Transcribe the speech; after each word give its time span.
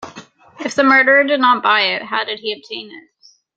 If 0.65 0.73
the 0.73 0.83
murderer 0.83 1.23
did 1.25 1.39
not 1.41 1.61
buy 1.61 1.81
it, 1.93 2.01
how 2.01 2.23
did 2.23 2.39
he 2.39 2.51
obtain 2.53 2.89
it? 2.89 3.09